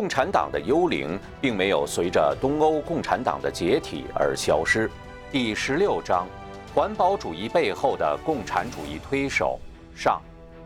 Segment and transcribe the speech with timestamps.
[0.00, 4.90] 共产党的幽灵并没有随着东欧共产党的解体而消失。
[5.30, 6.26] 第十六章：
[6.74, 9.60] 环保主义背后的共产主义推手
[9.94, 10.22] 上，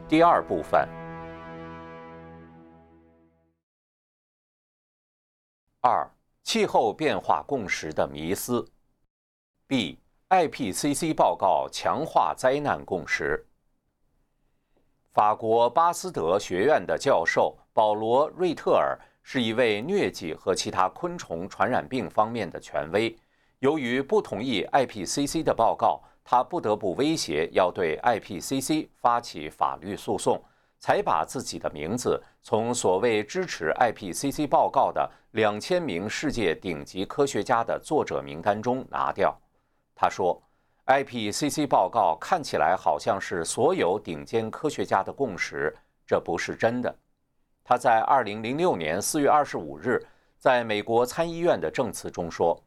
[0.09, 0.89] 第二部分。
[5.80, 6.09] 二、
[6.45, 8.64] 气候变化共识的迷思。
[9.66, 13.45] B.IPCC 报告强化灾难共识。
[15.11, 18.96] 法国巴斯德学院的教授保罗·瑞特尔。
[19.27, 23.19] 是一位疟疾和其他昆虫传染病方面的权威。
[23.61, 30.41] 由于不同意 IPCC 的报告，他不得不威胁要对 IPCC 发起法律诉讼，
[30.79, 39.34] 才把自己的名字从所谓支持 IPCC 报告的两千名世界顶级科学家的作者名单中拿掉。
[39.95, 40.41] 他说
[40.84, 45.75] ：“IPCC 报告看起来好像是所有顶尖科学家的共识，
[46.06, 46.95] 这不是真的。”
[47.67, 49.98] 他在二零零六年四月二十五日
[50.37, 52.62] 在美国参议院的证词中说：“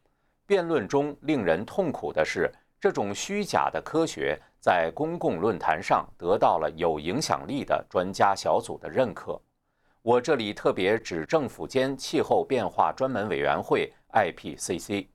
[0.47, 9.39] 辩论中令人痛苦的是，这种虚假的科学在公共论坛上得到了有影响力的专家小组的认可。
[10.01, 15.05] 我这里特别指政府间气候变化专门委员会 （IPCC）。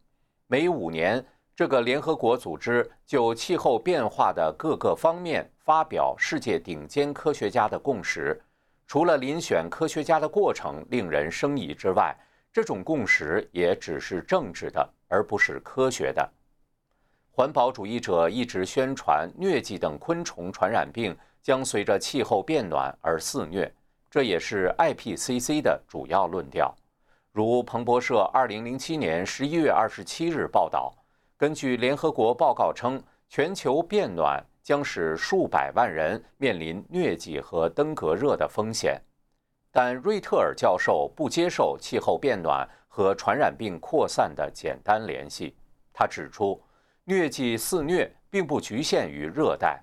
[0.47, 1.25] 每五年，
[1.57, 8.41] 这个联合国组织就气候变化的各个方面发表世界顶尖科学家的共识。”
[8.93, 12.15] 除了遴选科学家的过程令人生疑之外，
[12.53, 16.31] 这种共识也只是政治的，而不是科学的。
[17.31, 23.75] 环保主义者一直宣传疟疾等昆虫传染病将随着气候变暖而肆虐，
[24.11, 26.77] 这也是 IPCC 的主要论调。
[27.33, 30.93] 如彭博社2007年11月27日报道，
[31.39, 34.45] 根据联合国报告称，全球变暖。
[34.63, 39.01] 将使数百万人面临疟疾和登革热的风险，
[39.71, 45.57] 但瑞特尔教授不接受气候变暖和传染病扩散的简单联系。
[45.93, 46.63] 他指出，
[47.07, 49.83] 疟疾肆虐并不局限于热带，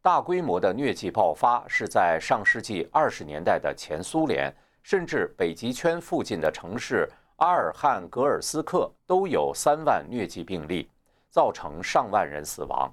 [0.00, 10.88] 大规模的疟疾爆发是在上世纪二十年代的前苏联，甚至北极圈附近的城市阿尔汉格尔斯克都有三万疟疾病例，
[11.28, 12.90] 造成上万人死亡。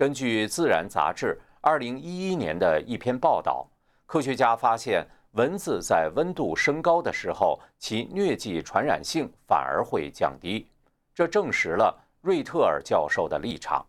[0.00, 3.68] 根据《自然》杂志2011年的一篇报道，
[4.06, 10.66] 科学家发现蚊子在温度升高的时候，其疟疾传染性反而会降低，
[11.14, 13.84] 这证实了瑞特尔教授的立场。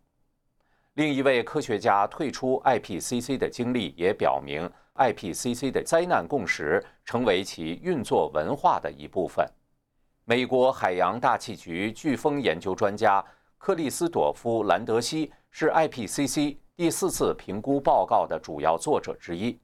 [0.95, 9.47] 另一位科学家退出 IPCC 的经历也表明，IPCC 的灾难共识成为其运作文化的一部分。
[10.25, 13.23] 美国海洋大气局飓风研究专家
[13.57, 15.31] 克里斯朵夫·兰德西。
[15.53, 19.59] 是 IPCC 第四次评估报告的主要作者之一。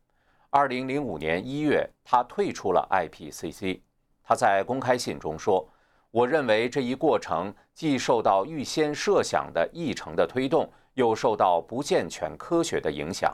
[0.50, 3.80] 二零零五年一月，他退出了 IPCC。
[4.22, 5.68] 他在公开信中说
[6.12, 13.34] ：“我认为这一过程既受到预先设想的议程的推动，又受到不健全科学的影响。”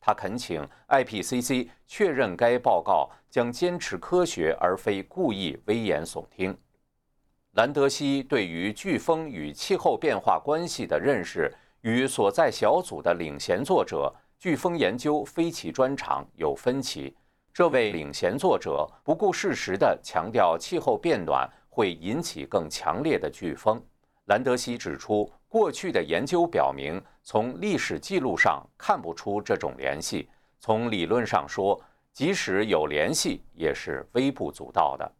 [0.00, 6.56] 他恳请 IPCC 确认该报告将坚持科学，而非故意危言耸听。
[7.52, 11.54] 兰德西对于飓风与气候变化关系的认识。
[11.82, 17.16] 与所在小组的领衔作者“飓风研究非起专场”有分歧。
[17.52, 23.82] 这位领衔作者不顾事实地强调气候变暖会引起更强烈的飓风。
[24.26, 30.30] 兰德西指出，过去的研究表明，从历史记录上看不出这种联系。
[30.60, 31.78] 从理论上说，
[32.12, 35.12] 即使有联系，也是微不足道的。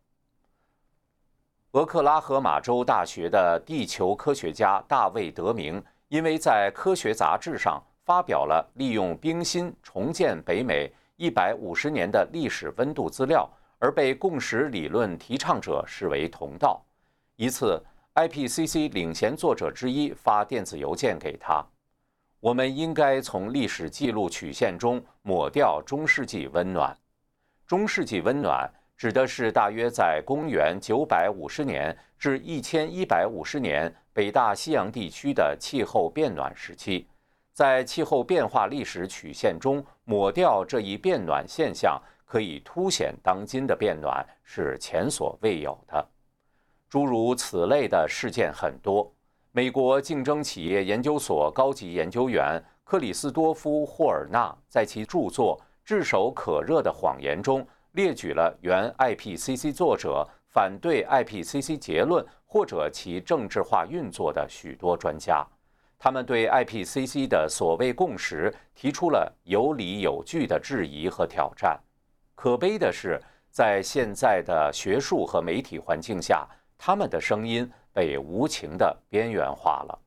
[1.72, 5.82] 俄克拉荷马州大学的地球科学家大卫·德明。
[6.12, 16.84] 因为在科学杂志上发表了利用冰芯重建北美一百五十年的历史温度资料，而被共识理论提倡者视为同道。
[17.36, 17.82] 一次
[18.14, 21.64] ，IPCC 领衔作者之一发电子邮件给他
[22.40, 26.94] ：“我们应该从历史记录曲线中抹掉中世纪温暖。
[27.66, 28.70] 中世纪温暖
[29.02, 37.08] 指的是大约在公元九百五十年至一千一百五十年。”北大西洋地区的气候变暖时期，
[37.52, 46.08] 在气候变化历史曲线中抹掉这一变暖现象，可以凸显当今的变暖是前所未有的。
[46.88, 49.12] 诸如此类的事件很多。
[49.50, 62.26] 美国竞争企业研究所高级研究员克里斯多夫·霍尔纳在其著作《炙手可热的谎言》中列举了原 IPCC 作者反对 IPCC 结论。
[62.44, 65.42] 或者其政治化运作的许多专家，
[65.98, 71.82] 他们对 IPCC 的所谓共识提出了有理有据的质疑和挑战。
[72.34, 73.18] 可悲的是，
[73.48, 76.46] 在现在的学术和媒体环境下，
[76.76, 79.98] 他们的声音被无情的边缘化了。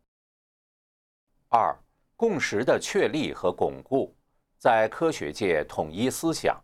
[1.49, 1.75] 二、
[2.15, 4.15] 共识的确立和巩固，
[4.59, 6.63] 在科学界统一思想。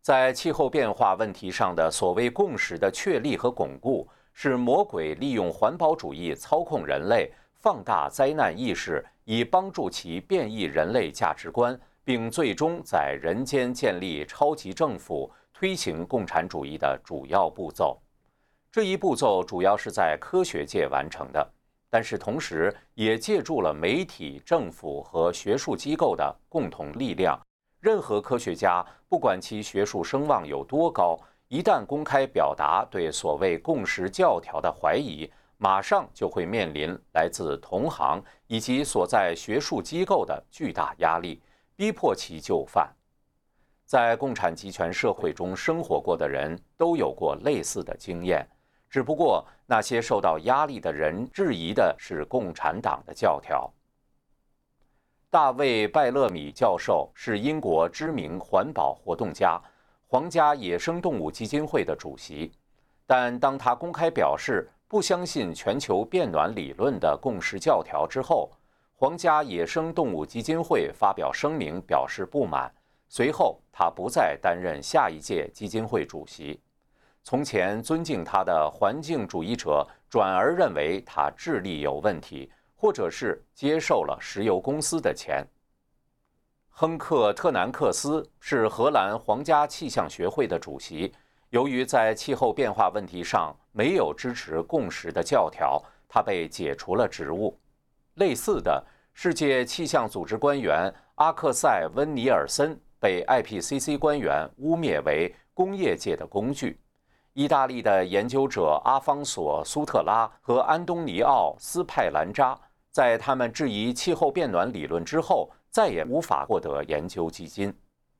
[0.00, 18.00] 在气候变化问题上的所谓共识的确立和巩固，是魔鬼利用环保主义操控人类，放大灾难意识，以帮助其变异人类价值观，并最终在人间建立超级政府、推行共产主义的主要步骤。
[18.72, 21.46] 这一步骤主要是在科学界完成的，
[21.90, 27.38] 但是同时也借助了媒体、政府和学术机构的共同力量。
[27.80, 31.18] 任何科学家，不管其学术声望有多高，
[31.48, 41.42] 一旦公开表达对所谓共识教条的怀疑，马上就会面临来自同行以及所在学术机构的巨大压力，
[41.74, 42.88] 逼迫其就范。
[43.86, 48.46] 在共产集权社会中生活过的人都有过类似的经验，
[48.88, 53.72] 只不过那些受到压力的人质疑的是共产党的教条。
[55.32, 59.62] 大卫·拜勒米教授是英国知名环保活动家，
[60.08, 62.50] 皇家野生动物基金会的主席。
[63.06, 68.50] 但当他公开表示不相信全球变暖理论的共识教条之后，
[68.96, 72.68] 皇家野生动物基金会发表声明表示不满。
[73.08, 76.60] 随后，他不再担任下一届基金会主席。
[77.22, 82.50] 从前尊敬他的环境主义者转而认为他智力有问题。
[82.80, 85.46] 或者是接受了石油公司的钱。
[86.70, 91.12] 亨克·特南克斯是荷兰皇家气象学会的主席。
[91.50, 95.78] 由于在气候变化问题上没有支持共识的教条，
[96.08, 97.54] 他被解除了职务。
[98.14, 98.82] 类似的，
[99.12, 106.80] 世界气象组织官员阿克塞·温尼尔森被 IPCC 官员污蔑为工业界的工具。
[107.34, 112.58] 意大利的研究者阿方索·苏特拉和安东尼奥·斯派兰扎。
[112.90, 117.72] 在他们质疑气候变暖理论之后，再也无法获得研究基金。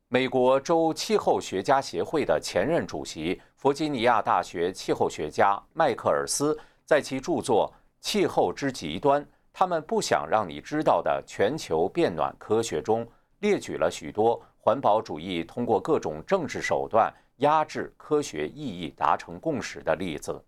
[0.06, 13.06] 美国州气候学家协会的前任主席、弗吉尼亚大学气候学家迈克尔斯，在其著作《气候之极端：他们不想让你知道的全球变暖科学》中，
[13.40, 20.40] 列举了许多环保主义通过各种政治手段压制科学意义达成共识的例子。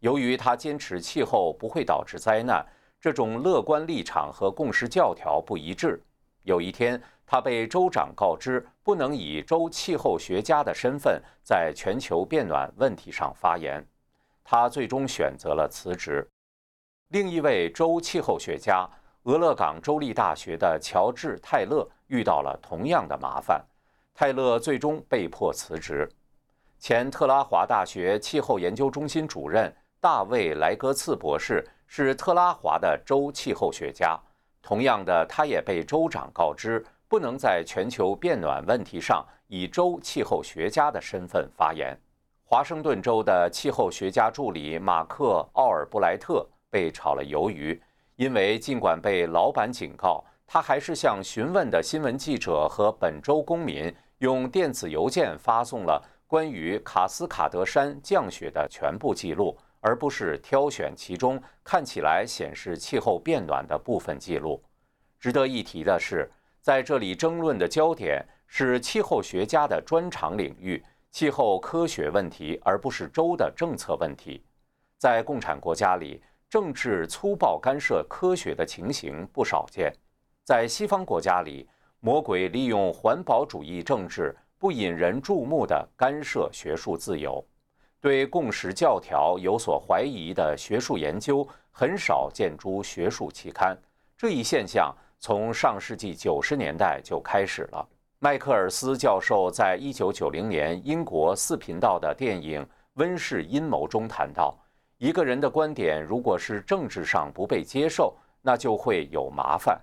[0.00, 2.62] 由于他坚持气候不会导致灾难。
[3.04, 6.02] 这种乐观立场和共识教条不一致。
[6.44, 13.86] 有一天，他被州长告知不能以州气候学家的身份在全球变暖问题上发言，
[14.42, 16.26] 他最终选择了辞职。
[17.08, 18.88] 另一位州气候学家，
[19.24, 23.62] 俄勒冈州立大学的乔治·泰勒遇到了同样的麻烦，
[24.14, 26.10] 泰勒最终被迫辞职。
[26.78, 29.70] 前特拉华大学气候研究中心主任
[30.00, 31.62] 大卫·莱格茨博士。
[31.96, 34.18] 是特拉华的州气候学家。
[34.60, 41.96] 同样的，他也被州长告知不能在全球变暖问题上以州气候学家的身份发言。
[42.44, 47.80] 华盛顿州的气候学家助理马克·奥尔布莱特被炒了鱿鱼，
[48.16, 59.56] 因为尽管被老板警告，他还是向询问的新闻记者和本州公民用电子邮件发送了关于卡斯卡德山降雪的全部记录。
[59.84, 64.62] 而不是挑选其中看起来显示气候变暖的部分记录。
[65.20, 66.30] 值得一提的是，
[66.62, 74.42] 在这里争论的焦点是气候学家的专长领域——气候科学问题，而不是州的政策问题。
[74.96, 79.92] 在共产国家里，政治粗暴干涉科学的情形不少见。
[80.44, 81.68] 在西方国家里，
[82.00, 87.44] 魔鬼利用环保主义政治，不引人注目的干涉学术自由。
[88.04, 93.74] 对共识教条有所怀疑的学术研究很少见诸学术期刊，
[94.14, 97.88] 这一现象从上世纪九十年代就开始了。
[98.18, 102.60] 迈克尔斯教授在一九九零年英国四频道的电影
[102.96, 104.54] 《温室阴谋》中谈到，
[104.98, 109.80] 一个人的观点如果是政治上不被接受，那就会有麻烦。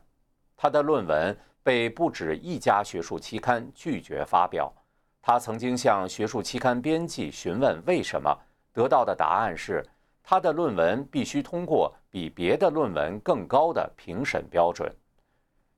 [0.55, 4.71] 他的论文被不止一家学术期刊拒绝发表。
[5.21, 8.35] 他曾经向学术期刊编辑询问为什么，
[8.73, 9.85] 得到的答案是，
[10.23, 14.91] 他的论文必须通过比别的论文更高的评审标准。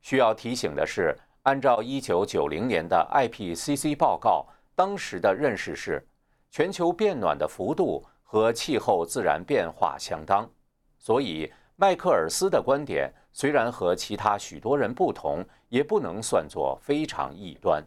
[0.01, 4.45] 需要提醒的是，按照1990年的 IPCC 报告，
[4.75, 6.01] 当时的认识是，
[6.49, 10.49] 全球变暖的幅度和气候自然变化相当。
[10.97, 17.83] 所以，迈克尔斯的观点虽然和其他许多人不同，也不能算作非常异端。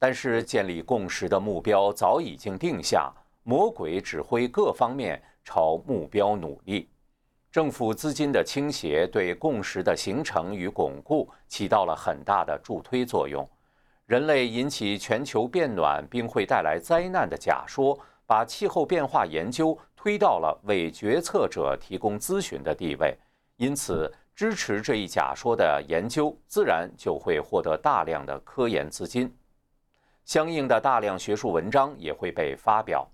[0.00, 6.88] 但是建立共识的目标早已经定下，魔鬼指挥各方面朝目标努力。
[7.52, 13.46] 政府资金的倾斜对共识的形成与巩固起到了很大的助推作用。
[14.06, 23.14] 人类引起全球变暖并会带来灾难的假说，把气候变化研究推到了为决策者提供咨询的地位。
[23.56, 29.30] 因此，支持这一假说的研究自然就会获得大量的科研资金，
[30.30, 33.04] 相应的大量学术文章也会被发表。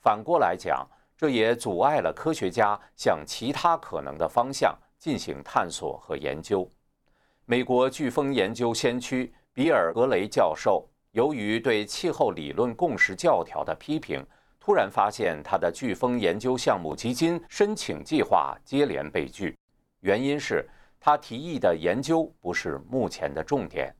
[0.00, 6.66] 反过来讲，这也阻碍了科学家向其他可能的方向进行探索和研究。
[7.44, 14.26] 美国飓风研究先驱比尔·格雷教授，由于对气候理论共识教条的批评，
[14.58, 19.54] 突然发现他的飓风研究项目基金申请计划接连被拒。
[20.00, 20.66] 原因是
[20.98, 23.94] 他提议的研究不是目前的重点。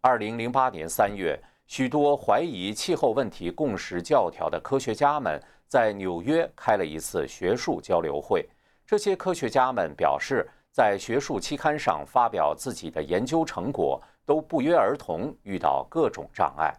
[0.00, 1.36] 二零零八年三月，
[1.68, 8.48] 许多怀疑气候问题共识教条的科学家们在纽约开了一次学术交流会。
[8.86, 16.74] 这些科学家们表示，在学术期刊上发表自己的研究成果都不约而同遇到各种障碍。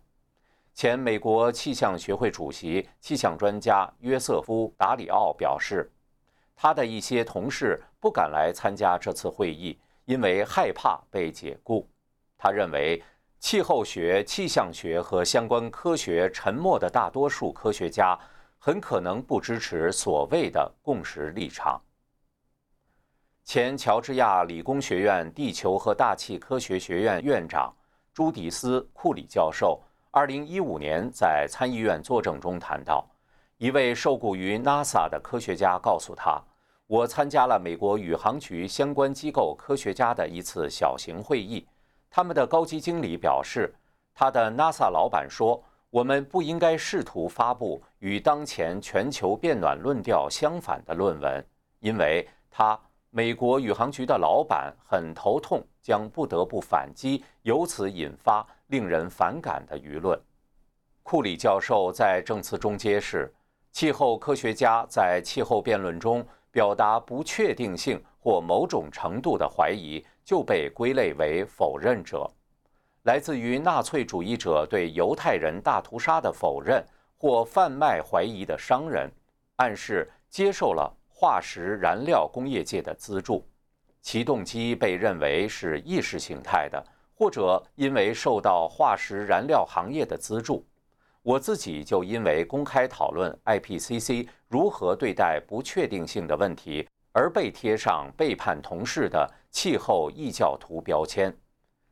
[0.73, 5.89] 前美国气象学会主席、气象专家约瑟夫·达里奥表示。
[6.61, 11.87] 他的一些同事不敢来参加这次会议，因为害怕被解雇。
[12.37, 13.01] 他认为，
[13.39, 18.17] 气候学、气象学和相关科学沉默的大多数科学家
[18.57, 21.81] 很可能不支持所谓的共识立场。
[23.45, 27.73] 前乔治亚理工学院地球和大气科学学院院长
[28.13, 29.81] 朱迪斯·库里教授，
[30.11, 33.09] 二零一五年在参议院作证中谈到，
[33.57, 36.39] 一位受雇于 NASA 的科学家告诉他。
[36.85, 41.65] 我参加了美国宇航局相关机构科学家的一次小型会议，
[42.09, 43.73] 他们的高级经理表示，
[44.13, 51.45] 他的 NASA 老板说，我们不应该试图发布与当前全球变暖论调相反的论文，
[51.79, 60.19] 因为他美国宇航局的老板很头痛，将不得不反击，由此引发令人反感的舆论。
[61.03, 63.33] 库里教授在证词中揭示，
[63.71, 66.25] 气候科学家在气候辩论中。
[66.51, 72.29] 表达不确定性或某种程度的怀疑，就被归类为否认者。
[73.01, 76.85] 来自于纳粹主义者对犹太人大屠杀的否认，
[77.17, 79.11] 或贩卖怀疑的商人，
[79.55, 83.43] 暗示接受了化石燃料工业界的资助，
[84.03, 90.63] 其动机被认为是意识形态的，或者因为受到化石燃料行业的资助。
[91.23, 101.35] 我自己就因为公开讨论 IPCC 如何对待不确定性的问题，而被贴上背叛同事的气候异教徒标签。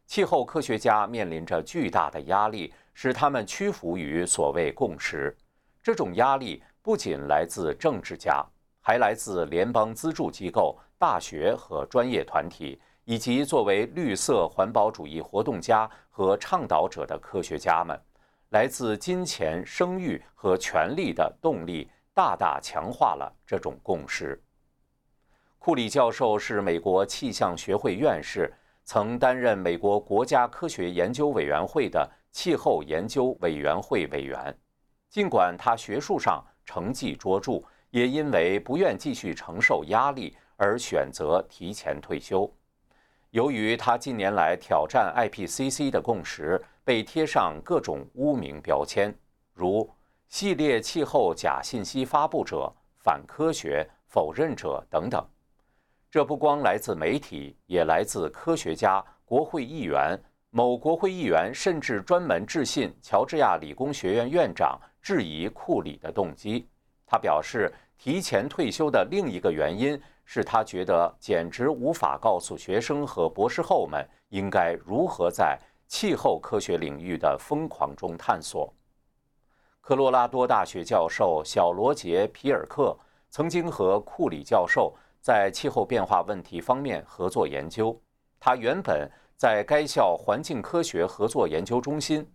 [0.05, 5.35] 气候科学家面临着巨大的压力，使他们屈服于所谓共识。
[5.83, 8.45] 这种压力不仅来自政治家，
[8.81, 17.99] 还来自联邦资助机构、大学和专业团体，以及作为绿色环保主义活动家和倡导者的科学家们。
[18.51, 24.41] 来自金钱、声誉和权力的动力，大大强化了这种共识。
[25.67, 28.50] 库里教授是美国气象学会院士，
[28.86, 34.57] 曾担任美国国家科学研究委员会的气候研究委员会委员。
[35.09, 42.50] 尽管他学术上成绩卓著，也因为不愿继续承受压力而选择提前退休。
[43.31, 46.63] 由于他近年来挑战 IPCC 的共识。
[46.86, 49.13] 被贴上各种污名标签，
[49.53, 49.93] 如
[50.29, 55.21] 系列气候假信息发布者、反科学否认者等等。
[56.09, 60.19] 这不光来自媒体，也来自科学家、国会议员。
[60.49, 66.67] 某国会议员甚至专门致信乔治亚理工学院院长，质疑库里的动机。
[67.05, 75.59] 他表示，提前退休的另一个原因是他觉得简直无法告诉学生和博士后们应该如何在。
[75.89, 78.73] 气候科学领域的疯狂中探索。
[79.79, 82.93] 科罗拉多大学教授小罗杰·皮尔克
[83.29, 84.93] 曾经和库里教授
[85.27, 87.93] 在气候变化问题方面合作研究。
[88.39, 92.25] 他原本在该校环境科学合作研究中心。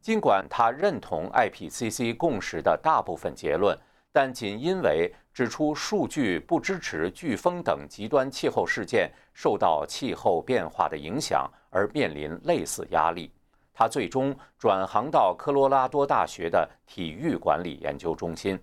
[0.00, 3.78] 尽管他认同 IPCC 共识的大部分结论，
[4.10, 11.48] 但仅因为指出数据不支持飓风等极端气候事件受到气候变化的影响。
[11.70, 13.30] 而面临类似压力，
[13.72, 18.58] 他最终转行到科罗拉多大学的体育管理研究中心。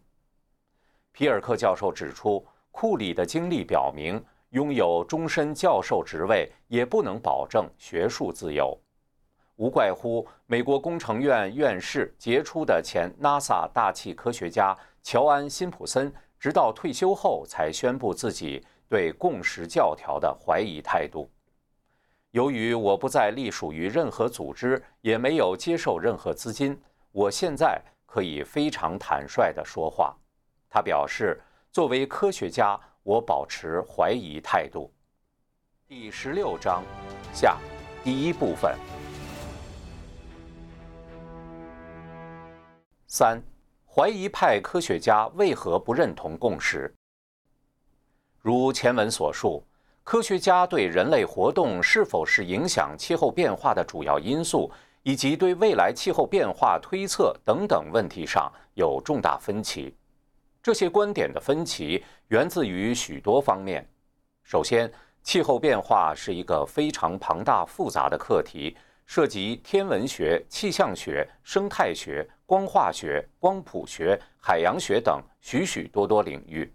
[1.14, 2.46] 皮尔克教授指出，
[2.80, 8.80] 库里的经历表明，拥有终身教授职位也不能保证学术自由。
[9.56, 21.28] 无怪乎美国工程院院士、杰出的前 NASA 大气科学家乔安·辛普森，直到退休后才宣布自己对共识教条的怀疑态度。
[22.30, 26.80] 由于我不再隶属于任何组织，也没有接受任何资金，
[27.12, 30.16] 我现在可以非常坦率地说话。
[30.70, 34.92] 他表示，作为科学家，我保持怀疑态度。
[35.88, 36.84] 第十六章
[37.34, 37.58] 下
[38.04, 38.76] 第一部分。
[43.06, 43.42] 三，
[43.86, 46.94] 怀疑派科学家为何不认同共识？
[48.42, 49.64] 如前文所述，
[50.04, 54.72] 科学家对人类活动是否是影响气候变化的主要因素，
[55.04, 59.96] 以及对未来气候变化推测等等问题上有重大分歧。
[60.68, 63.88] 这些观点的分歧源自于许多方面。
[64.44, 64.92] 首先，
[65.24, 72.30] 气候变化是一个非常庞大复杂的课题，涉及天文学、气象学、生态学。
[72.46, 76.70] 光化学、光谱学、海洋学等许许多多领域，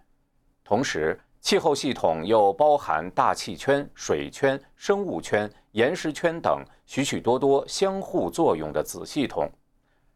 [0.65, 9.51] 同时，气候系统又包含大气圈、水圈、生物圈、岩石圈等许许多多相互作用的子系统。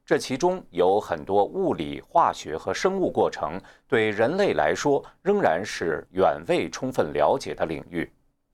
[0.06, 8.08] 这其中有很多物理、化学和生物过程，对人类来说仍然是远未充分了解的领域。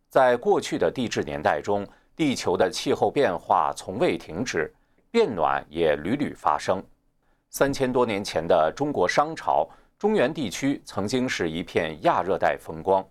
[0.09, 4.73] 在过去的地质年代中，地球的气候变化从未停止，
[5.11, 6.83] 变暖也屡屡发生。
[7.51, 9.69] 三千多年前的中国商朝，
[9.99, 13.07] 中原地区曾经是一片亚热带风光。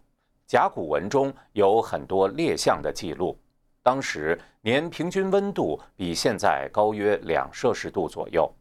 [0.47, 3.37] 甲骨文中有很多列象的记录，
[3.83, 8.51] 当时年平均温度比现在高约两摄氏度左右。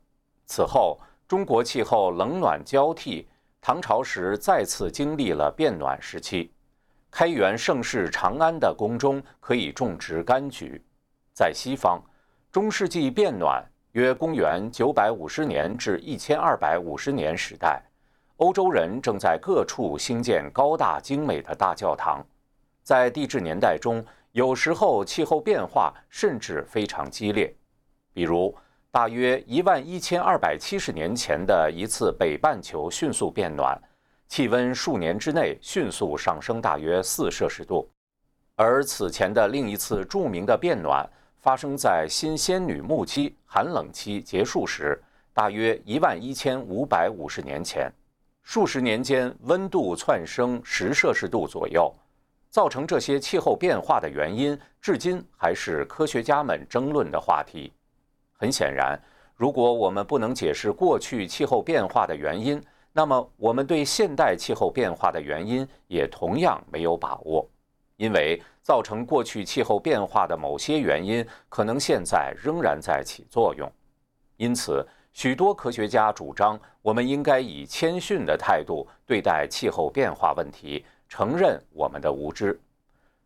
[0.46, 0.98] 此后，
[1.28, 3.28] 中国气候冷暖交替，
[3.60, 6.52] 唐朝时再次经历了变暖时期。
[7.10, 10.80] 开元盛世长安的宫中可以种植柑橘。
[11.32, 12.02] 在西方，
[12.50, 13.64] 中世纪变暖。
[13.92, 17.82] 约公元九百五十年至一千二百五十年时代，
[18.36, 22.24] 欧洲人正在各处兴建高大精美的大教堂。
[22.84, 27.52] 在地质年代中，有时候气候变化甚至非常激烈，
[28.12, 28.56] 比如
[28.90, 33.76] 大约一万一千二百七十年前的一次北半球迅速变暖，
[34.28, 37.88] 气温数年之内迅速上升大约四摄氏度，
[38.54, 41.08] 而此前的另一次著名的变暖。
[41.40, 47.90] 发生在新仙女木期寒冷期结束时，大约一万一千五百五十年前，
[48.42, 51.90] 数十年间温度窜升十摄氏度左右，
[52.50, 57.72] 造成这些气候变化的原因，至今还是科学家们争论的话题。
[58.32, 59.00] 很显然，
[59.36, 62.60] 如果我们不能解释过去气候变化的原因，
[62.92, 67.48] 那么我们对现代气候变化的原因也同样没有把握。
[67.96, 73.70] 因为造成过去气候变化的某些原因，可能现在仍然在起作用。
[74.38, 82.58] 因此，许多科学家主张，我们应该以谦逊的态度对待气候变化问题，承认我们的无知。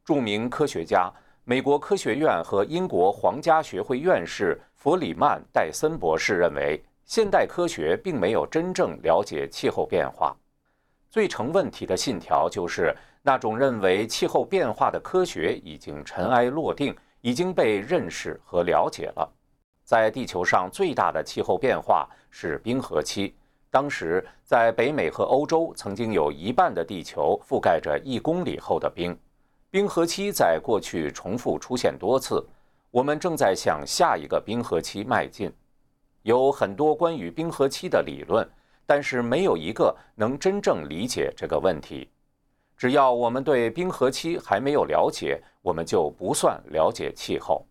[0.05, 1.09] 著名科学家、
[1.45, 10.35] 美国科学院和英国皇家学会院士弗里曼·戴森博士认为，现代科学并没有真正了解气候变化。
[11.09, 12.93] 最成问题的信条就是。
[13.27, 19.27] 那种认为气候变化的科学已经尘埃落定，已经被认识和了解了。
[19.83, 23.35] 在地球上最大的气候变化是冰河期，
[23.75, 29.19] 当时在北美和欧洲曾经有一半的地球覆盖着一公里厚的冰。
[29.69, 32.41] 冰河期在过去重复出现多次，
[32.93, 35.53] 我们正在向下一个冰河期迈进。
[36.23, 38.49] 有很多关于冰河期的理论，
[38.87, 42.09] 但是没有一个能真正理解这个问题。
[42.77, 47.67] 只要我们对冰河期还没有了解，我们就不算了解气候。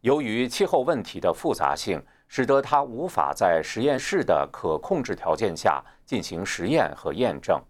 [0.00, 7.60] 由于气候问题的复杂性，使得它无法在实验室的可控制条件下进行实验和验证。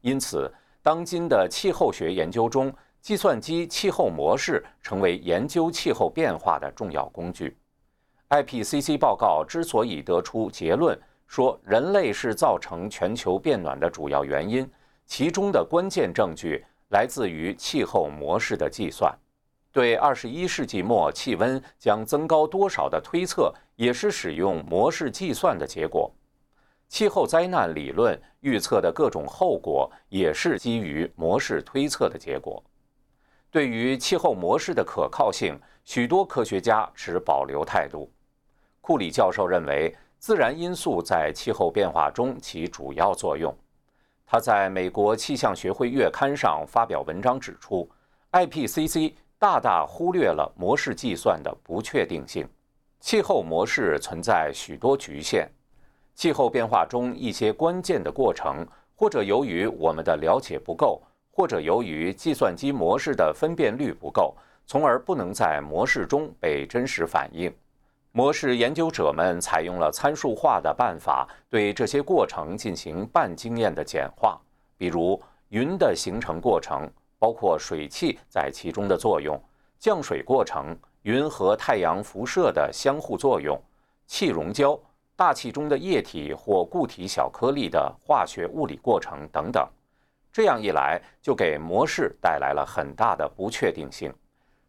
[0.00, 7.56] 因此，当今的气候学研究中，计算机气候模式成为研究气候变化的重要工具。
[8.28, 14.68] IPCC 报告之所以得出结论说人类是造成全球变暖的主要原因。
[15.06, 19.16] 其中的关键证据来自于气候模式的计算，
[19.76, 26.10] 对二十一世纪末气温将增高多少的推测，也是使用模式计算的结果。
[26.88, 32.64] 气候灾难理论预测的各种后果，也是基于模式推测的结果。
[33.50, 38.10] 对于气候模式的可靠性，许多科学家持保留态度。
[38.80, 43.54] 库里教授认为，自然因素在气候变化中起主要作用。
[44.24, 47.86] 他在美国气象学会月刊上发表文章指出
[48.32, 52.48] ，IPCC 大大忽略了模式计算的不确定性。
[53.00, 55.46] 气候模式存在许多局限，
[56.14, 64.34] 气候变化中一些关键的过程，或者由于我们的了解不够，或者由于计算机模式的分辨率不够，
[64.66, 67.52] 从而不能在模式中被真实反映。
[68.12, 74.40] 模式研究者们采用了参数化的办法，对这些过程进行半经验的简化，
[74.78, 79.40] 比如云的形成过程，包括水汽在其中的作用，
[79.78, 80.76] 降水过程。
[81.02, 83.56] 云和太阳辐射的相互作用，
[84.08, 84.76] 气溶胶、
[85.14, 89.64] 大气中的液体或固体小颗粒的化学物理过程等等，
[90.32, 94.12] 这样一来就给模式带来了很大的不确定性。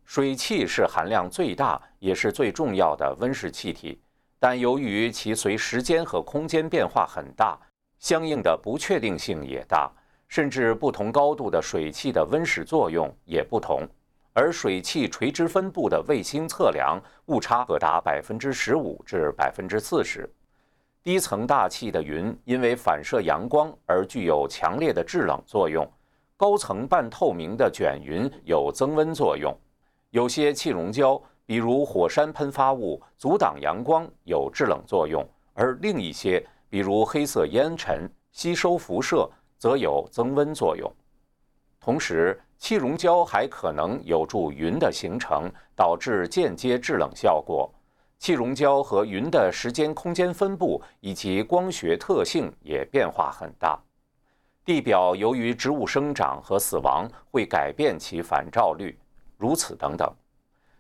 [0.05, 3.99] 水汽是含量最大也是最重要的温室气体，
[4.37, 7.59] 但由于其随时间和空间变化很大，
[7.97, 9.91] 相应的不确定性也大，
[10.27, 13.87] 甚至不同高度的水汽的温室作用也不同。
[14.33, 20.29] 而水汽垂直分布的卫星测量误差可达百分之十五至百分之四十。
[21.03, 25.89] 低层大气的云因为反射阳光而具有强烈的制冷作用，
[26.35, 29.57] 高层半透明的卷云有增温作用。
[30.11, 40.91] 有些气溶胶，比如火山喷发物，阻挡阳光有制冷作用；而另一些，比如黑色烟尘，吸收辐射则有增温作用。
[41.79, 47.71] 同时，气溶胶还可能有助云的形成，导致间接制冷效果。
[48.19, 53.79] 气溶胶和云的时间空间分布以及光学特性也变化很大。
[54.65, 58.97] 地表由于植物生长和死亡会改变其反照率，
[59.37, 60.11] 如此等等。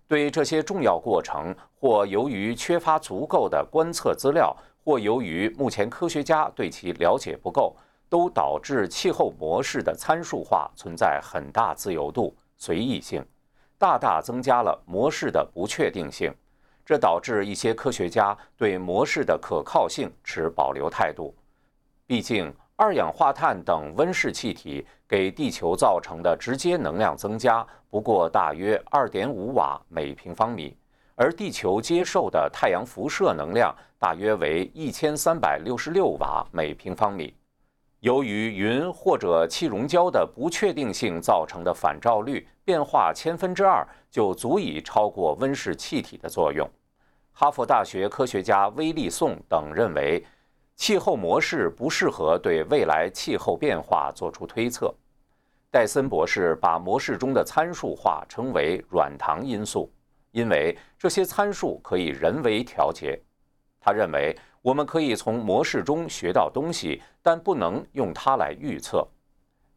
[0.07, 7.75] 对这些重要过程，或由于缺乏足够的观测资料，或由于目前科学家对其了解不够。
[8.09, 13.25] 都导致气候模式的参数化存在很大自由度、随意性，
[13.77, 16.33] 大大增加了模式的不确定性。
[16.85, 21.35] 这导致一些科学家对模式的可靠性持保留态度。
[22.05, 30.77] 毕竟，二氧化碳等温室气体给地球造成的直接能量增加不过大约二点五瓦每平方米，
[31.15, 37.33] 而地球接受的太阳辐射能量大约为一千三百六十六瓦每平方米。
[38.01, 46.69] 由于云或者气溶胶的不确定性造成的反照率变化千分之二，就足以超过温室气体的作用。
[47.31, 50.23] 哈佛大学科学家威利颂等认为，
[50.75, 54.93] 气候模式不适合对未来气候变化做出推测。
[55.71, 59.91] 戴森博士把模式中的参数化称为软糖因素，
[60.31, 63.19] 因为这些参数可以人为调节。
[63.81, 64.37] 他认为。
[64.67, 69.07] 我们可以从模式中学到东西，但不能用它来预测。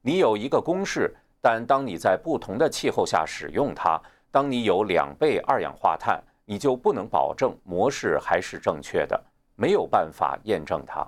[0.03, 9.22] 你有一个公式，但当你在不同的气候下使用它，当你有两倍二氧化碳，你就不能保证模式还是正确的，
[9.55, 11.07] 没有办法验证它。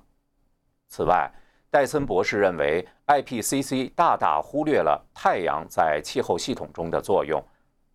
[0.86, 1.28] 此外，
[1.68, 7.42] 戴森博士认为，IPCC 大大忽略了太阳在气候系统中的作用。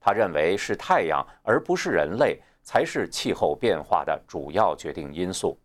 [0.02, 5.58] 他认为是太阳而不是人类才是气候变化的主要决定因素。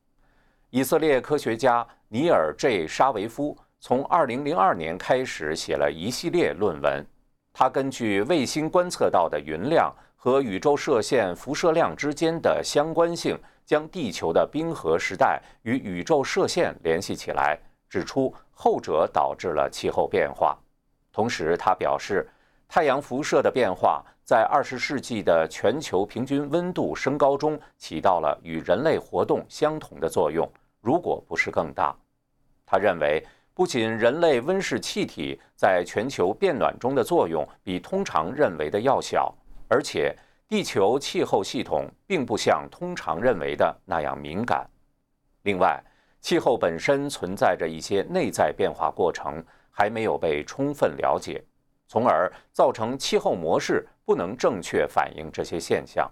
[0.74, 7.04] 以色列科学家尼尔 ·J· 沙维夫从2002年开始写了一系列论文。
[7.52, 17.58] 他根据卫星观测到的云量和宇宙射线辐射量之间的相关性，将地球的冰河时代与宇宙射线联系起来，
[17.90, 20.56] 指出后者导致了气候变化。
[21.12, 22.26] 同时，他表示，
[22.66, 30.50] 太阳辐射的变化在20世纪的全球平均温度升高中起到了与人类活动相同的作用。
[30.82, 31.96] 如果不是更大，
[32.66, 39.32] 他认为不仅人类温室气体在全球变暖中的作用比通常认为的要小，
[39.68, 40.12] 而且
[40.48, 44.68] 地球气候系统并不像通常认为的那样敏感。
[45.44, 45.80] 另外，
[46.20, 49.40] 气候本身存在着一些内在变化过程，
[49.70, 51.44] 还没有被充分了解，
[51.86, 56.10] 从而造成气候模式不能正确反映这些现象。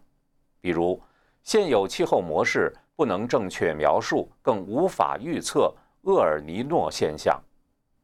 [0.60, 1.02] 比如，
[1.42, 2.72] 现有气候模式。
[3.00, 7.40] 不能正确描述，更无法预测厄尔尼诺现象。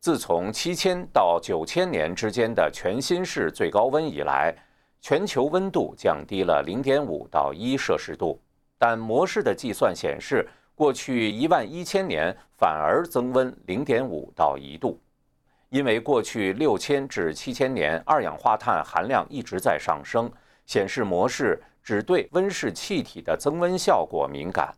[0.00, 4.56] 自从七千到九千年之间的全新式最高温以来，
[5.02, 8.40] 全球温度降低了零点五到一摄氏度。
[8.78, 14.98] 但模式的计算显示，过去一万一千年反而增温零点五到一度。
[15.68, 20.32] 因为过去六千至七千年二氧化碳含量一直在上升，
[20.64, 24.74] 显示模式只对温室气体的增温效果敏感。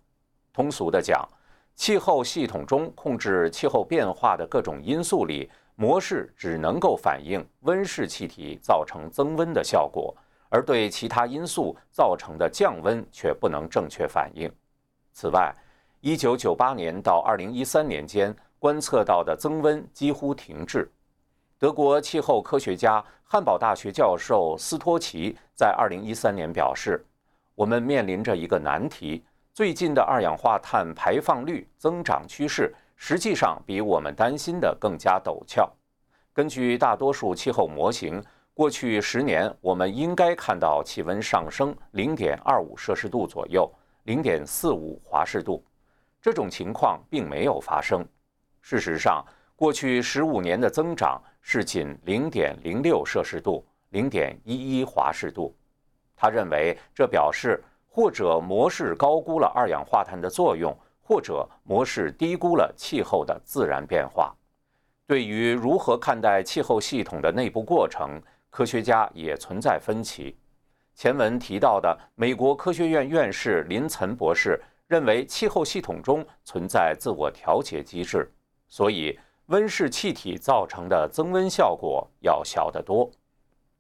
[0.59, 1.25] 通俗的讲，
[1.77, 10.13] 气候系统中控制气候变化的各种因素里，模式只能够反映温室气体造成增温的效果，
[10.49, 14.53] 而对其他因素造成的降温却不能正确反映。
[15.13, 15.55] 此外
[16.03, 20.91] ，1998年到2013年间观测到的增温几乎停滞。
[21.57, 27.07] 德国气候科学家、汉堡大学教授斯托奇在2013年表示
[27.55, 29.23] ：“我们面临着一个难题，
[29.59, 35.69] 最近的二氧化碳排放率增长趋势实际上比我们担心的更加陡峭。
[36.33, 38.23] 根据大多数气候模型。”
[38.55, 43.69] 过去十年，我们应该看到气温上升零点二五摄氏度左右，
[44.05, 45.65] 零点四五华氏度。
[46.23, 48.07] 这种情况并没有发生。
[48.63, 55.53] 事实上，过去十五年的增长是仅零点零六摄氏度，零点一一华氏度。
[56.15, 57.61] 他认为，这表示
[57.99, 64.33] 或者模式高估了二氧化碳的作用，或者模式低估了气候的自然变化。
[65.05, 70.37] 对于如何看待气候系统的内部过程，科学家也存在分歧。
[70.95, 78.33] 前文提到的美国科学院院士林岑博士认为，气候系统中存在自我调节机制，
[78.69, 83.11] 所以温室气体造成的增温效果要小得多。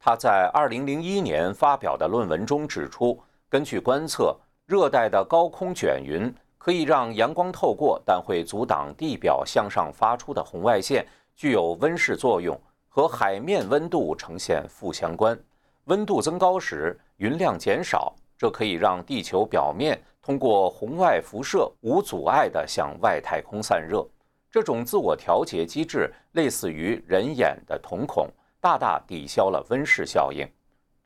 [0.00, 3.16] 他在2001年发表的论文中指出，
[3.50, 12.58] 根据观测，热带的高空卷云可以让阳光透过，但会阻挡地表向上发出的红外线，具有温室作用。
[12.90, 15.38] 和海面温度呈现负相关，
[15.84, 24.04] 温度增高时，云量减少，这可以让地球表面通过红外辐射无阻碍地向外太空散热。
[24.50, 28.28] 这种自我调节机制类似于人眼的瞳孔，
[28.60, 30.44] 大大抵消了温室效应。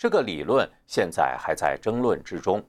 [0.02, 2.60] 这个理论现在还在争论之中。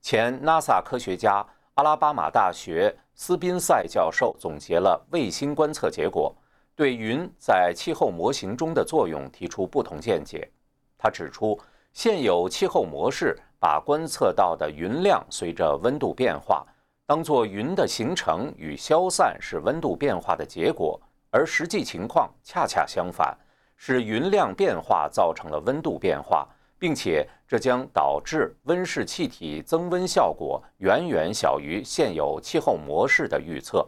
[0.00, 6.32] 前 NASA 科学家、阿拉巴马大学斯宾塞教授总结了卫星观测结果。
[6.76, 10.48] 对云在气候模型中的作用提出不同见解。
[10.96, 11.58] 他指出，
[11.92, 16.64] 现有气候模式把观测到的云量随着温度变化
[17.06, 21.00] 当作云的形成与消散是温度变化的结果，
[21.32, 23.36] 而实际情况恰恰相反，
[23.74, 33.86] 是云量变化造成了温度变化，并且这将导致温室气体增温效果远远小于现有气候模式的预测。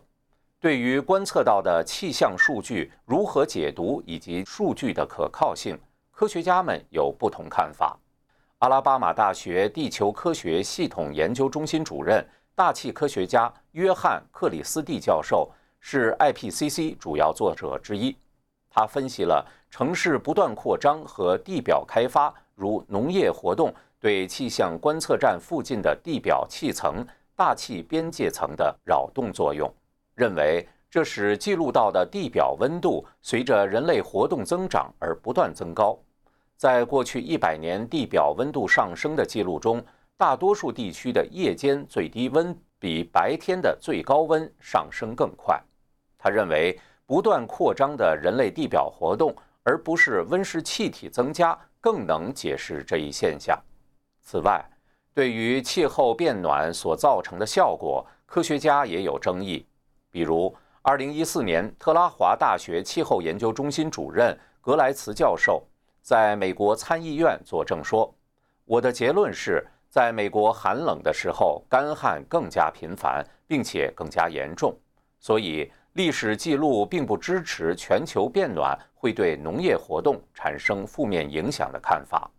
[0.58, 5.78] 对于观测到的气象数据如何解读以及数据的可靠性，
[6.10, 7.98] 科学家们有不同看法。
[8.58, 12.22] 阿拉巴马大学地球科学系统研究中心主任、
[12.54, 15.50] 大气科学家约翰·克里斯蒂教授
[15.80, 18.14] 是 IPCC 主要作者之一。
[18.68, 27.02] 他分析了城市不断扩张和地表开发，如农业活动对气象观测站附近的地表气层、
[27.34, 29.72] 大气边界层的扰动作用。
[30.14, 35.98] 认为这使记录到的地表温度随着人类活动增长而不断增高。
[36.58, 39.82] 在过去一百年地表温度上升的记录中，
[40.18, 45.58] 大多数地区的夜间最低温比白天的最高温上升更快。
[46.18, 53.58] 他认为，不断扩张的人类地表活动，而不是温室气体增加，更能解释这一现象。
[54.22, 54.64] 此外，
[55.14, 59.66] 对于气候变暖所造成的效果，科学家也有争议。
[60.10, 65.62] 比如，2014年，特拉华大学气候研究中心主任格莱茨教授
[66.02, 68.14] 在美国参议院作证说
[68.64, 74.76] ：“我的结论是，在美国寒冷的时候，干旱更加频繁，并且更加严重。
[75.18, 82.30] 所以，历史记录并不支持全球变暖会对农业活动产生负面影响的看法。”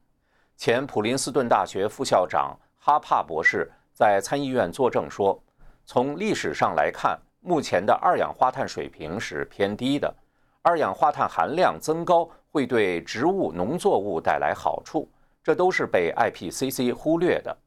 [0.58, 5.38] 前普林斯顿大学副校长哈帕博士在参议院作证说
[5.86, 10.14] ：“从历史上来看。”目前的二氧化碳水平是偏低的，
[10.62, 15.10] 二氧化碳含量增高会对植物、农作物带来好处，
[15.44, 17.58] 这都是被 IPCC 忽略的。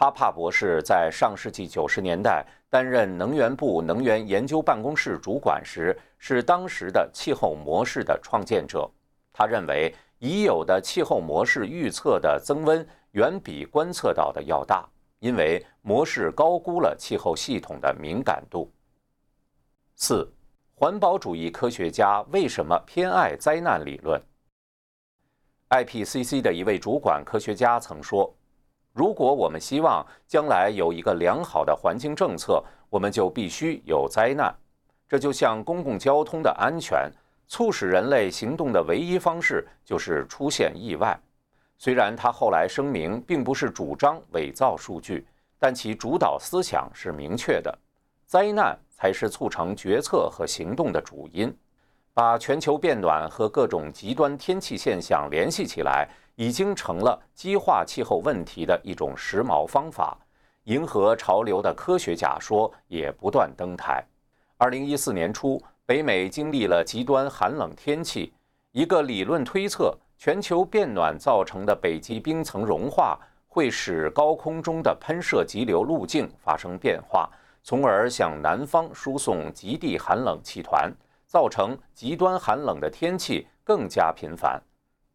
[0.00, 8.88] 哈帕博士在上世纪九十年代担任能源部能源研究办公室主管时，是当时的气候模式的创建者。
[9.32, 18.72] 他认为，已有的气候模式预测的增温远比观测到的要大，因为模式高估了气候系统的敏感度。
[19.96, 20.32] 四，
[20.76, 24.22] 环保主义科学家为什么偏爱灾难理论
[25.70, 28.32] ？IPCC 的一位主管科学家曾说
[28.98, 34.52] ：“如果我们希望将来有一个良好的环境政策，我们就必须有灾难。
[35.08, 37.08] 这就像公共交通的安全，
[37.46, 41.16] 促使人类行动的唯一方式就是出现意外。”
[41.78, 45.24] 虽然他后来声明并不是主张伪造数据，
[45.60, 47.78] 但其主导思想是明确的：
[48.26, 48.76] 灾难。
[49.00, 51.56] 才是促成决策和行动的主因。
[52.18, 60.18] 把全球变暖和各种极端天气现象联系起来，已经成了激化气候问题的一种时髦方法。
[60.64, 64.04] 迎合潮流的科学假说也不断登台。
[64.56, 68.32] 二零一四年初，北美经历了极端寒冷天气，
[68.72, 77.30] 一个理论推测，全球变暖造成的北极冰层融化会使高空中的喷射急流路径发生变化，
[77.62, 80.92] 从而向南方输送极地寒冷气团。
[81.28, 84.58] 造成极端寒冷的天气更加频繁，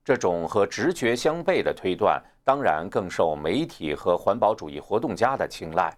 [0.05, 5.91] 这种和直觉相悖的推断，当然更受媒体和环保主义活动家的青睐。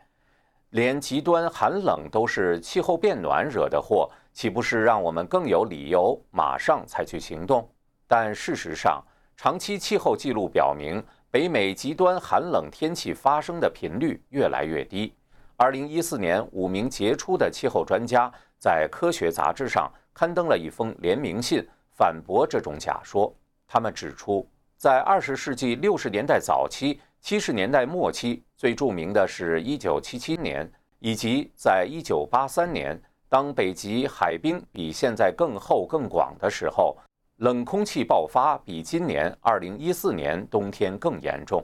[0.70, 7.70] 连极端寒冷都是气候变暖惹的祸，岂不是让我们更有理由马上采取行动？
[8.08, 9.04] 但事实上，
[9.36, 15.14] 长期气候记录表明，北美极端寒冷天气发生的频率越来越低。
[15.58, 19.92] 二零一四年，五名杰出的气候专家在科学杂志上。
[20.16, 23.36] 刊登了一封联名信，反驳这种假说。
[23.68, 24.48] 他们指出，
[24.78, 32.98] 在二十世纪六十年代早期、七十年代末期，最著名的是一九七七年，以及在一九八三年，
[33.28, 36.96] 当北极海冰比现在更厚更广的时候，
[37.40, 41.62] 冷空气爆发比今年二零一四年冬天更严重。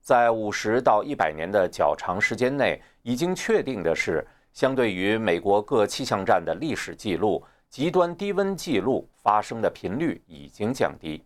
[0.00, 7.44] 在五十到一百年的较长时间内，已经确定的是，相对于美国各气象站的历史记录。
[7.72, 11.24] 极端低温记录发生的频率已经降低。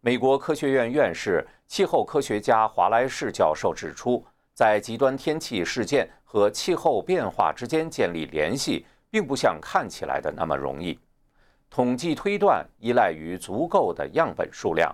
[0.00, 10.98] 美国科学院院士、气候科学家华莱士教授指出，在极端天气事件和气候变化之间建立联系，并不像看起来的那么容易。
[11.68, 14.90] 统计推断依赖于足够的样本数量，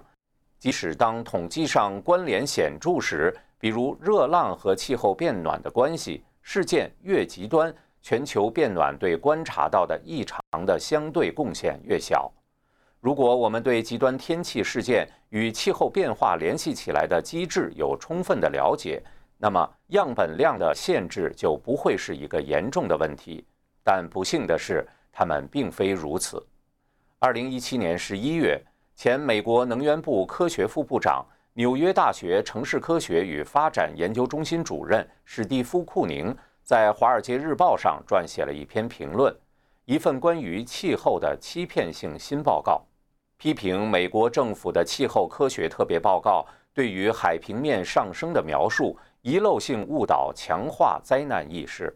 [0.59, 7.73] 即使当统计上关联显著时，比如热浪和气候变暖的关系，事件越极端。
[8.03, 12.31] 全球变暖对观察到的异常的相对贡献越小。
[13.01, 19.03] 如果我们对极端天气事件与气候变化联系起来的机制有充分的了解，
[19.39, 23.45] 那么样本量的限制就不会是一个严重的问题。
[23.83, 26.47] 但不幸的是，他们并非如此。
[27.19, 28.61] 二零一七年十一月，
[28.95, 36.37] 前美国能源部科学副部长、纽约大学城市科学与发展研究中心主任史蒂夫·库宁。
[36.63, 39.35] 在《华尔街日报》上撰写了一篇评论，
[39.85, 42.83] 一份关于气候的欺骗性新报告，
[43.37, 51.95] 批评美国政府的气候科学特别报告对于海平面上升的描述遗漏性误导，强化灾难意识。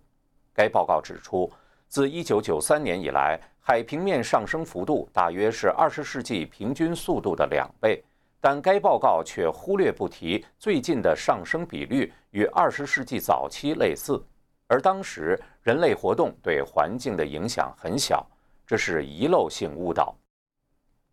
[0.53, 1.51] 该报告指出，
[1.87, 8.03] 自1993年以来，海平面上升幅度大约是20世纪平均速度的两倍，
[8.41, 14.21] 但该报告却忽略不提最近的上升比率与20世纪早期类似。
[14.67, 18.27] 而当时人类活动对环境的影响很小，
[18.67, 20.15] 这是遗漏性误导。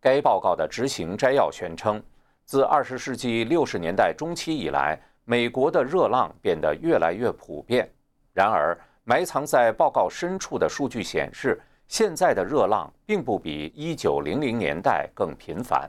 [0.00, 2.02] 该报告的执行摘要宣称，
[2.44, 7.88] 自20世纪60年代中期以来，美国的热浪变得越来越普遍。
[8.32, 15.88] 然而，埋藏在报告深处的数据显示，现在的热浪并不比1900年代更频繁。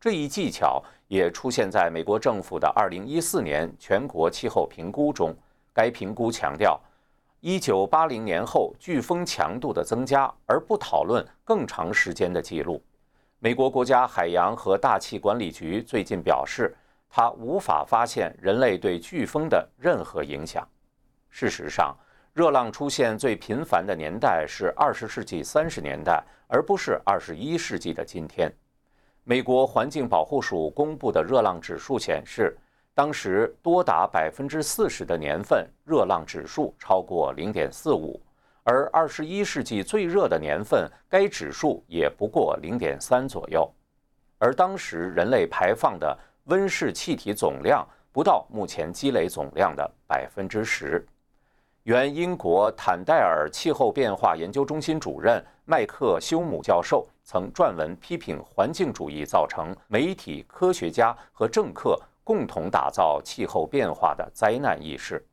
[0.00, 5.34] 这一技巧也出现在美国政府的2014年全国气候评估中。
[5.72, 6.80] 该评估强调。
[7.40, 12.82] 一九八零年后飓风强度的增加，而不讨论更长时间的记录。
[13.38, 16.76] 美国国家海洋和大气管理局最近表示，
[17.08, 20.66] 它无法发现人类对飓风的任何影响。
[21.30, 21.96] 事实上，
[22.32, 28.52] 热浪出现最频繁的年代是二十世纪三十年代，而不是二十一世纪的今天。
[29.22, 32.58] 美国环境保护署公布的热浪指数显示。
[32.98, 38.20] 当时多达百分之四十的年份，热浪指数超过零点四五，
[38.64, 43.72] 而二十一世纪最热的年份，该指数也不过零点三左右。
[44.38, 51.06] 而当时人类排放的温室气体总量不到目前积累总量的百分之十。
[51.84, 61.96] 原英国坦戴尔气候变化研究中心主任麦克休姆教授曾撰文批评环境主义造成媒体、科学家和政客。
[62.28, 65.26] 共同打造气候变化的灾难意识。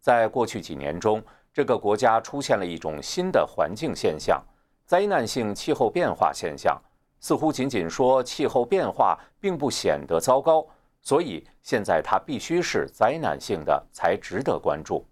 [0.00, 1.22] 在过去几年中，
[1.52, 4.42] 这个国家出现了一种新的环境现象——
[4.88, 6.80] 灾难性气候变化现象。
[7.20, 10.66] 似乎仅仅说气候变化并不显得糟糕，
[11.02, 15.06] 所以现在它必须是灾难性的才值得关注。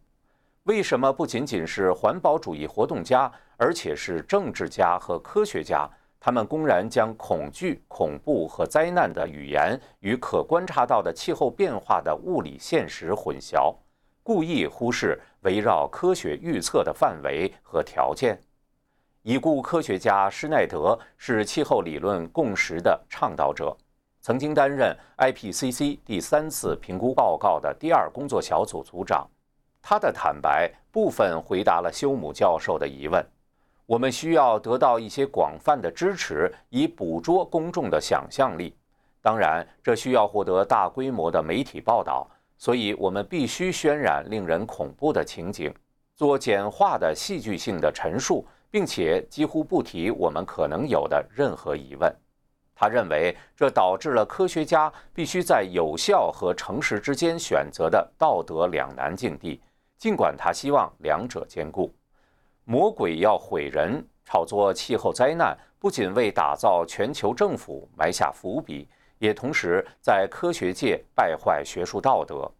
[0.63, 5.87] 为什么不仅仅是环保主义活动家，而且是政治家和科学家？
[6.25, 13.75] 他们公然将恐惧、恐怖和灾难的语言与可观察到的气候变化的物理现实混淆，
[14.23, 18.39] 故意忽视围绕科学预测的范围和条件。
[19.23, 23.77] 已故科学家施耐德是气候理论共识的倡导者，
[24.20, 29.29] 曾经担任 IPCC 第三次评估报告的第二工作小组组长。
[29.83, 33.27] 他的坦白部分回答了休姆教授的疑问。
[33.87, 38.76] 我们需要得到一些广泛的支持，以捕捉公众的想象力。
[39.20, 45.74] 当然，这需要获得大规模的媒体报道，所以我们必须渲染令人恐怖的情景，
[46.14, 48.47] 做简化的戏剧性的陈述。
[48.72, 52.11] 并且几乎不提我们可能有的任何疑问。
[52.74, 59.61] 他认为这导致了科学家必须在有效和诚实之间选择的道德两难境地，
[59.99, 61.95] 尽管他希望两者兼顾。
[62.65, 68.89] 魔鬼要毁人，炒作气候灾难，不仅为打造全球政府埋下伏笔，
[69.19, 72.51] 也同时在科学界败坏学术道德。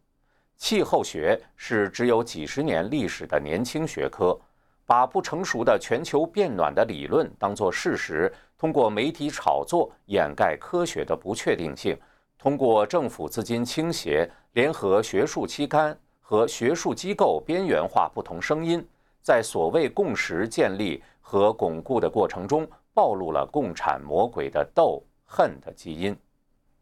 [0.57, 4.39] 气候学是只有几十年历史的年轻学科。
[4.85, 11.97] 把不成熟的全球变暖的理论当作事实，通过媒体炒作掩盖科学的不确定性，
[12.37, 18.85] 通过政府资金倾斜、联合学术期刊和学术机构边缘化不同声音，
[19.23, 26.15] 在所谓共识建立和巩固的过程中，暴露了共产魔鬼的斗恨的基因。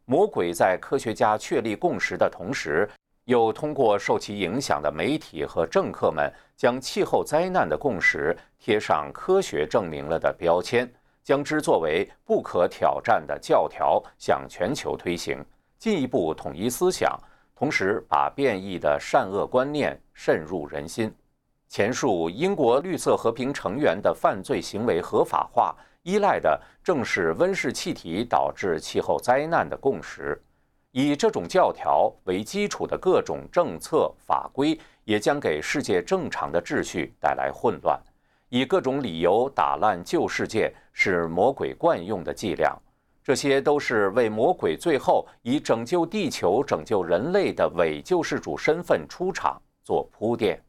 [0.05, 2.89] 魔鬼在科学家确立共识的同时。
[3.25, 10.91] 又通过受其影响的媒体和政客们，将气候灾难的共识贴上科学证明了的标签，
[11.23, 15.37] 将之作为不可挑战的教条向全球推行，
[15.77, 17.15] 进一步统一思想，
[17.55, 21.13] 同时把变异的善恶观念渗入人心。
[21.71, 30.37] 前述英国绿色和平成员的犯罪行为合法化，依赖的正是温室气体导致气候灾难的共识。
[30.91, 37.97] 以这种教条为基础的各种政策法规，也将给世界正常的秩序带来混乱。
[38.49, 42.77] 以各种理由打烂旧世界，是魔鬼惯用的伎俩。
[43.23, 50.61] 这些都是为魔鬼最后以拯救地球、拯救人类的伪救世主身份出场做铺垫。